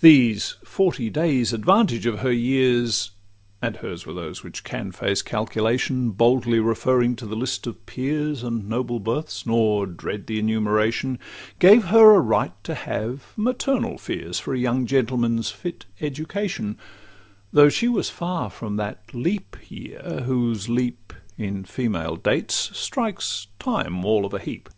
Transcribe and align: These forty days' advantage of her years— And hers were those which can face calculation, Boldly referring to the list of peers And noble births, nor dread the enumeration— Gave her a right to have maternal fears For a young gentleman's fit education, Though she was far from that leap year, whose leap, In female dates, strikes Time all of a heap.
These 0.00 0.54
forty 0.64 1.10
days' 1.10 1.52
advantage 1.52 2.06
of 2.06 2.20
her 2.20 2.32
years— 2.32 3.10
And 3.60 3.76
hers 3.76 4.06
were 4.06 4.14
those 4.14 4.42
which 4.42 4.64
can 4.64 4.92
face 4.92 5.20
calculation, 5.20 6.12
Boldly 6.12 6.58
referring 6.58 7.16
to 7.16 7.26
the 7.26 7.36
list 7.36 7.66
of 7.66 7.84
peers 7.84 8.42
And 8.42 8.66
noble 8.66 8.98
births, 8.98 9.44
nor 9.44 9.84
dread 9.84 10.26
the 10.26 10.38
enumeration— 10.38 11.18
Gave 11.58 11.84
her 11.88 12.14
a 12.14 12.20
right 12.20 12.54
to 12.64 12.74
have 12.74 13.34
maternal 13.36 13.98
fears 13.98 14.40
For 14.40 14.54
a 14.54 14.58
young 14.58 14.86
gentleman's 14.86 15.50
fit 15.50 15.84
education, 16.00 16.78
Though 17.52 17.68
she 17.68 17.88
was 17.88 18.08
far 18.08 18.48
from 18.48 18.76
that 18.76 19.12
leap 19.14 19.54
year, 19.68 20.22
whose 20.24 20.70
leap, 20.70 21.12
In 21.36 21.62
female 21.66 22.16
dates, 22.16 22.70
strikes 22.72 23.48
Time 23.58 24.02
all 24.02 24.24
of 24.24 24.32
a 24.32 24.38
heap. 24.38 24.70